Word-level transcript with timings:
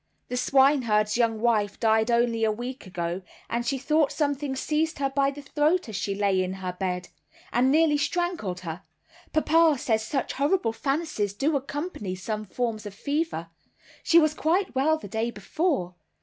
"The 0.29 0.35
swineherd's 0.35 1.15
young 1.15 1.39
wife 1.41 1.79
died 1.79 2.09
only 2.09 2.43
a 2.43 2.51
week 2.51 2.87
ago, 2.87 3.21
and 3.51 3.63
she 3.63 3.77
thought 3.77 4.11
something 4.11 4.55
seized 4.55 4.97
her 4.97 5.11
by 5.11 5.29
the 5.29 5.43
throat 5.43 5.87
as 5.89 5.95
she 5.95 6.15
lay 6.15 6.41
in 6.41 6.53
her 6.53 6.73
bed, 6.73 7.09
and 7.53 7.69
nearly 7.69 7.97
strangled 7.99 8.61
her. 8.61 8.81
Papa 9.31 9.77
says 9.77 10.03
such 10.03 10.33
horrible 10.33 10.73
fancies 10.73 11.35
do 11.35 11.55
accompany 11.55 12.15
some 12.15 12.45
forms 12.45 12.87
of 12.87 12.95
fever. 12.95 13.49
She 14.01 14.17
was 14.17 14.33
quite 14.33 14.73
well 14.73 14.97
the 14.97 15.07
day 15.07 15.29
before. 15.29 15.93